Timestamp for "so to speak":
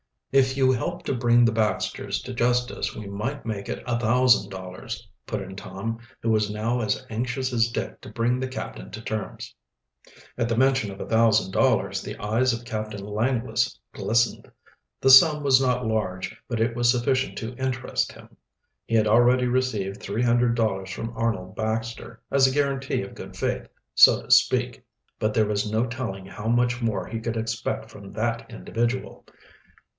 23.93-24.81